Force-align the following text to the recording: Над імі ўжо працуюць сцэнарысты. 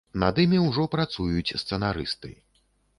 Над 0.21 0.39
імі 0.45 0.61
ўжо 0.69 0.87
працуюць 0.97 1.55
сцэнарысты. 1.65 2.37